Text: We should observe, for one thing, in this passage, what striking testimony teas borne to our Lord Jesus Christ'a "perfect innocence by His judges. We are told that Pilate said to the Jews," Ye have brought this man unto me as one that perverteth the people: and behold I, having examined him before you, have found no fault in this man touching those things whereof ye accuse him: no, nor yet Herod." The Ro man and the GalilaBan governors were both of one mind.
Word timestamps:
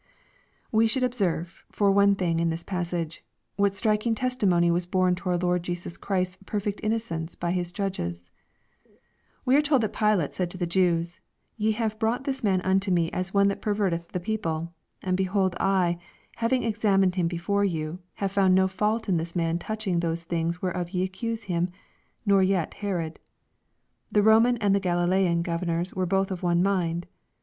We 0.71 0.87
should 0.87 1.03
observe, 1.03 1.63
for 1.71 1.91
one 1.91 2.15
thing, 2.15 2.39
in 2.39 2.49
this 2.49 2.63
passage, 2.63 3.23
what 3.55 3.75
striking 3.75 4.15
testimony 4.15 4.71
teas 4.71 4.87
borne 4.87 5.13
to 5.13 5.29
our 5.29 5.37
Lord 5.37 5.61
Jesus 5.61 5.95
Christ'a 5.95 6.43
"perfect 6.47 6.79
innocence 6.81 7.35
by 7.35 7.51
His 7.51 7.71
judges. 7.71 8.31
We 9.45 9.55
are 9.55 9.61
told 9.61 9.81
that 9.83 9.93
Pilate 9.93 10.33
said 10.33 10.49
to 10.49 10.57
the 10.57 10.65
Jews," 10.65 11.19
Ye 11.55 11.73
have 11.73 11.99
brought 11.99 12.23
this 12.23 12.43
man 12.43 12.61
unto 12.61 12.89
me 12.89 13.11
as 13.11 13.31
one 13.31 13.47
that 13.49 13.61
perverteth 13.61 14.07
the 14.07 14.19
people: 14.19 14.73
and 15.03 15.15
behold 15.15 15.55
I, 15.59 15.99
having 16.37 16.63
examined 16.63 17.13
him 17.13 17.27
before 17.27 17.63
you, 17.63 17.99
have 18.15 18.31
found 18.31 18.55
no 18.55 18.67
fault 18.67 19.07
in 19.07 19.17
this 19.17 19.35
man 19.35 19.59
touching 19.59 19.99
those 19.99 20.23
things 20.23 20.63
whereof 20.63 20.95
ye 20.95 21.03
accuse 21.03 21.43
him: 21.43 21.65
no, 22.25 22.35
nor 22.37 22.41
yet 22.41 22.73
Herod." 22.73 23.19
The 24.11 24.23
Ro 24.23 24.39
man 24.39 24.57
and 24.57 24.73
the 24.73 24.81
GalilaBan 24.81 25.43
governors 25.43 25.93
were 25.93 26.07
both 26.07 26.31
of 26.31 26.41
one 26.41 26.63
mind. 26.63 27.05